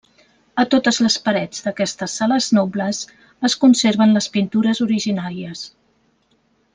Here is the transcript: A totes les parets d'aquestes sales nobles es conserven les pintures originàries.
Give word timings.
A 0.61 0.63
totes 0.69 0.97
les 1.07 1.17
parets 1.25 1.59
d'aquestes 1.65 2.15
sales 2.21 2.47
nobles 2.59 3.01
es 3.49 3.57
conserven 3.65 4.17
les 4.19 4.31
pintures 4.39 4.83
originàries. 4.87 5.63